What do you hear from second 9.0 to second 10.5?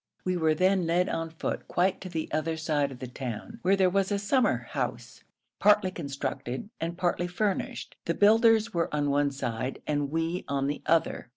one side and we